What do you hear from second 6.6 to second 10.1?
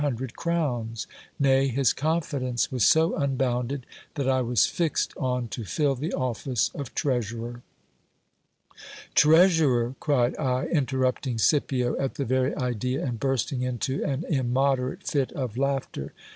of treasurer. Treasurer!